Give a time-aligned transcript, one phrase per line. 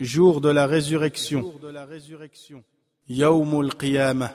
[0.00, 1.52] Jour de la résurrection.
[3.08, 4.32] Yawmul Qiyamah.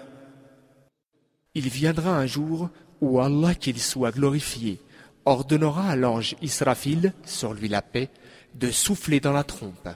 [1.56, 4.82] Il viendra un jour où Allah qu'il soit glorifié
[5.24, 8.10] ordonnera à l'ange Israfil, sur lui la paix,
[8.56, 9.88] de souffler dans la trompe.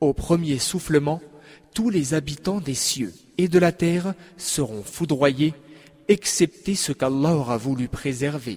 [0.00, 1.22] Au premier soufflement,
[1.74, 5.54] tous les habitants des cieux et de la terre seront foudroyés,
[6.08, 8.56] excepté ce qu'Allah aura voulu préserver.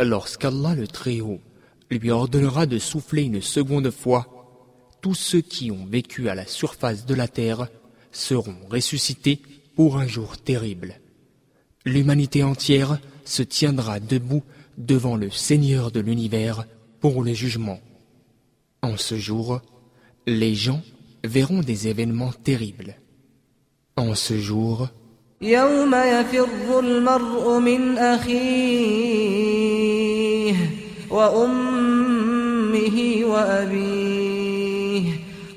[0.00, 1.40] Lorsqu'Allah le Très-Haut
[1.88, 4.33] lui ordonnera de souffler une seconde fois,
[5.04, 7.68] tous ceux qui ont vécu à la surface de la terre
[8.10, 9.38] seront ressuscités
[9.76, 10.98] pour un jour terrible.
[11.84, 14.42] L'humanité entière se tiendra debout
[14.78, 16.64] devant le Seigneur de l'univers
[17.00, 17.80] pour le jugement.
[18.80, 19.60] En ce jour,
[20.26, 20.80] les gens
[21.22, 22.96] verront des événements terribles.
[23.96, 24.88] En ce jour,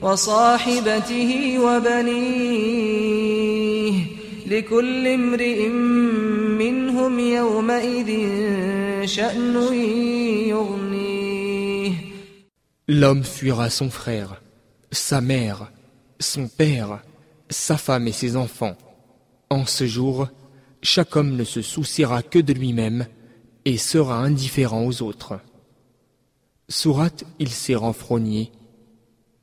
[0.03, 3.13] وصاحبته وبنيه
[4.47, 5.69] لكل امرئ
[6.59, 8.11] منهم يومئذ
[9.07, 9.57] شأن
[10.49, 11.93] يغنيه
[12.89, 14.43] L'homme fuira son frère,
[14.91, 15.71] sa mère,
[16.19, 17.01] son père,
[17.49, 18.77] sa femme et ses enfants.
[19.51, 20.29] En ce jour,
[20.83, 23.07] chaque homme ne se souciera que de lui-même
[23.65, 25.39] et sera indifférent aux autres.
[26.69, 28.51] Surat, il s'est renfrogné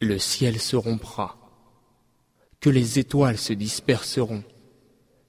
[0.00, 1.38] le ciel se rompra,
[2.60, 4.44] que les étoiles se disperseront,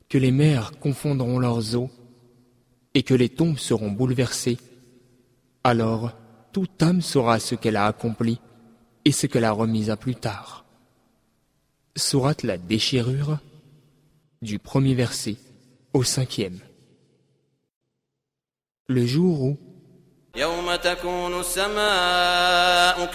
[0.09, 1.89] que les mers confondront leurs eaux,
[2.93, 4.57] et que les tombes seront bouleversées,
[5.63, 6.13] alors
[6.51, 8.39] toute âme saura ce qu'elle a accompli
[9.05, 10.65] et ce qu'elle a remis à plus tard.
[11.95, 13.37] Sourate la déchirure
[14.41, 15.35] du premier verset
[15.93, 16.59] au cinquième.
[18.87, 19.57] Le jour où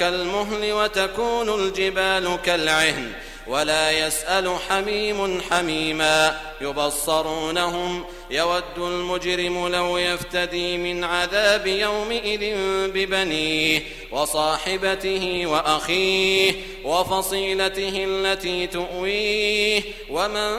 [0.03, 3.13] كالمهل وتكون الجبال كالعهن
[3.47, 12.55] ولا يسأل حميم حميما يبصرونهم يود المجرم لو يفتدي من عذاب يومئذ
[12.95, 16.53] ببنيه وصاحبته وأخيه
[16.85, 20.51] وفصيلته التي تؤويه ومن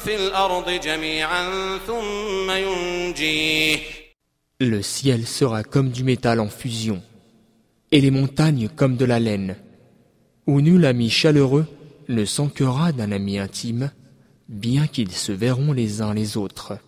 [0.00, 3.78] في الأرض جميعا ثم ينجيه
[4.58, 7.02] Le ciel sera comme du métal en fusion,
[7.92, 9.56] et les montagnes comme de la laine,
[10.46, 11.66] où nul ami chaleureux
[12.08, 13.90] ne s'enquera d'un ami intime,
[14.48, 16.78] bien qu'ils se verront les uns les autres.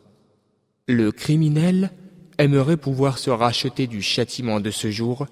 [0.87, 1.91] Le criminel
[2.39, 5.27] aimerait pouvoir se racheter du châtiment de ce jour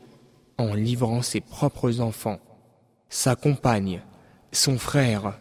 [0.58, 2.40] en livrant ses propres enfants,
[3.08, 4.02] sa compagne,
[4.52, 5.38] son frère,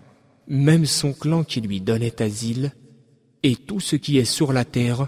[0.48, 2.72] même son clan qui lui donnait asile,
[3.44, 5.08] et tout ce qui est sur la terre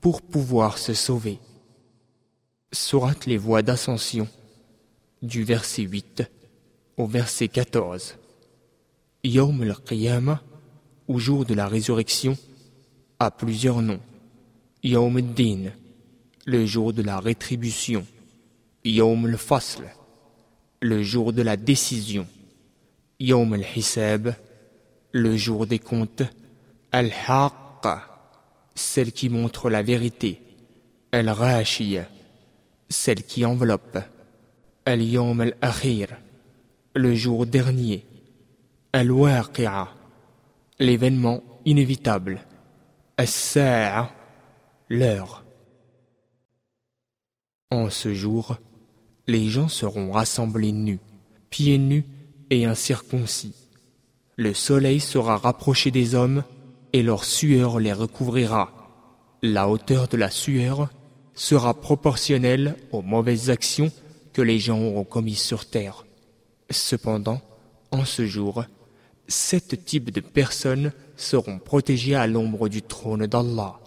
[0.00, 1.38] pour pouvoir se sauver.
[2.74, 4.26] Sourate les voies d'ascension,
[5.20, 6.22] du verset 8
[6.96, 8.16] au verset 14.
[9.24, 10.40] Yom al-Qiyamah,
[11.06, 12.34] au jour de la résurrection,
[13.18, 14.00] a plusieurs noms.
[14.82, 15.70] Yom al-Din,
[16.46, 18.06] le jour de la rétribution.
[18.86, 19.84] Yom al-Fasl,
[20.80, 22.26] le jour de la décision.
[23.20, 24.34] Yom al-Hisab,
[25.12, 26.22] le jour des comptes.
[26.90, 28.30] Al-Haqqa,
[28.74, 30.40] celle qui montre la vérité,
[31.12, 32.08] Al-Rashiya,
[32.92, 33.98] celle qui enveloppe,
[34.84, 36.08] Al-Yawm al-Akhir,
[36.94, 38.06] le jour dernier,
[38.92, 39.88] Al-Waqi'a,
[40.78, 42.40] l'événement inévitable,
[43.16, 44.10] As-Sa'a,
[44.88, 45.44] l'heure.
[47.70, 48.58] En ce jour,
[49.26, 51.00] les gens seront rassemblés nus,
[51.48, 52.04] pieds nus
[52.50, 53.54] et incirconcis.
[54.36, 56.44] Le soleil sera rapproché des hommes
[56.92, 58.72] et leur sueur les recouvrira.
[59.42, 60.90] La hauteur de la sueur
[61.34, 63.90] sera proportionnelle aux mauvaises actions
[64.32, 66.06] que les gens auront commises sur terre.
[66.70, 67.40] Cependant,
[67.90, 68.64] en ce jour,
[69.28, 73.78] sept types de personnes seront protégées à l'ombre du trône d'Allah.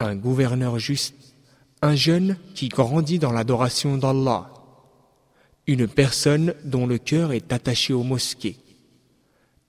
[0.00, 1.14] Un gouverneur juste,
[1.80, 4.50] un jeune qui grandit dans l'adoration d'Allah,
[5.66, 8.58] une personne dont le cœur est attaché aux mosquées,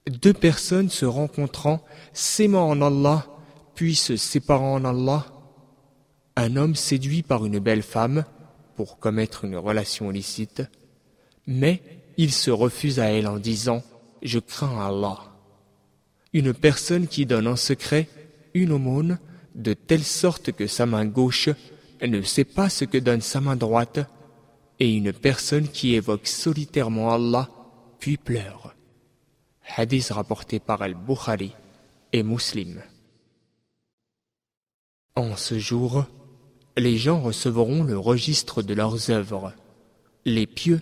[0.09, 1.81] deux personnes se rencontrant,
[2.13, 3.25] s'aimant en Allah,
[3.75, 5.25] puis se séparant en Allah,
[6.35, 8.25] un homme séduit par une belle femme
[8.75, 10.63] pour commettre une relation illicite,
[11.45, 11.81] mais
[12.17, 13.77] il se refuse à elle en disant⁇
[14.21, 15.19] Je crains Allah⁇
[16.33, 18.07] Une personne qui donne en secret
[18.53, 19.19] une aumône
[19.55, 21.49] de telle sorte que sa main gauche
[22.01, 23.99] ne sait pas ce que donne sa main droite,
[24.79, 27.49] et une personne qui évoque solitairement Allah
[27.99, 28.75] puis pleure.
[29.77, 31.53] Hadith rapporté par Al-Bukhari
[32.11, 32.81] et Muslim.
[35.15, 36.05] En ce jour,
[36.77, 39.53] les gens recevront le registre de leurs œuvres.
[40.25, 40.81] Les pieux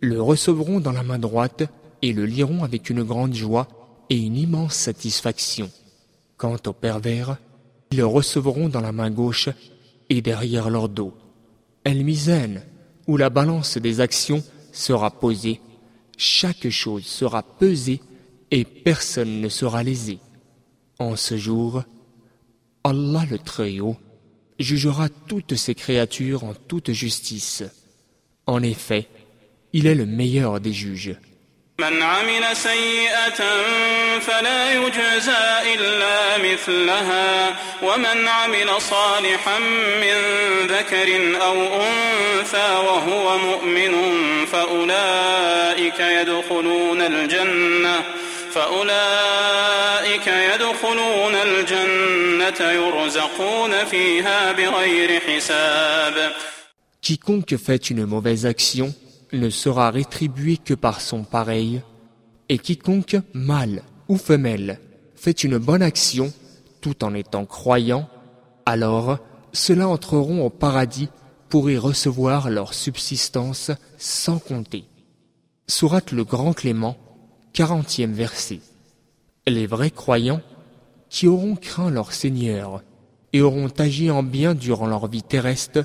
[0.00, 1.64] le recevront dans la main droite
[2.02, 3.68] et le liront avec une grande joie
[4.10, 5.70] et une immense satisfaction.
[6.36, 7.38] Quant aux pervers,
[7.90, 9.48] ils le recevront dans la main gauche
[10.08, 11.14] et derrière leur dos.
[11.84, 12.62] El misène,
[13.06, 14.42] où la balance des actions
[14.72, 15.60] sera posée,
[16.16, 18.00] chaque chose sera pesée
[18.50, 20.18] et personne ne sera lésé.
[20.98, 21.84] En ce jour,
[22.84, 23.96] Allah le Très-Haut
[24.59, 27.63] jugera toutes ses créatures en toute justice.
[28.45, 29.07] En effet,
[29.73, 31.15] il est le meilleur des juges.
[31.79, 33.41] من عمل سيئة
[34.19, 39.59] فلا يجزى إلا مثلها ومن عمل صالحا
[40.01, 40.17] من
[40.67, 43.95] ذكر أو أنثى وهو مؤمن
[44.45, 48.03] فأولئك يدخلون الجنة
[48.57, 56.31] فأولئك يدخلون الجنة يرزقون فيها بغير حساب
[57.01, 58.93] Quiconque fait une mauvaise action
[59.33, 61.81] ne sera rétribué que par son pareil,
[62.47, 64.79] et quiconque, mâle ou femelle,
[65.15, 66.31] fait une bonne action
[66.81, 68.07] tout en étant croyant,
[68.65, 69.17] alors
[69.53, 71.09] ceux-là entreront au paradis
[71.49, 74.85] pour y recevoir leur subsistance sans compter.
[75.67, 76.97] Sourate le Grand Clément,
[77.58, 78.60] 40e verset.
[79.48, 80.42] Les vrais croyants,
[81.10, 82.84] qui auront craint leur Seigneur
[83.32, 85.84] et auront agi en bien durant leur vie terrestre,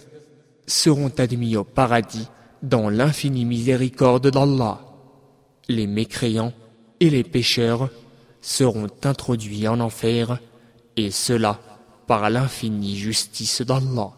[0.68, 2.28] seront admis au paradis
[2.62, 4.81] dans l'infinie miséricorde d'Allah.
[5.68, 6.54] Les mécréants
[7.00, 7.90] et les pécheurs
[8.40, 10.40] seront introduits en enfer,
[10.96, 11.60] et cela
[12.06, 14.12] par l'infinie justice d'Allah.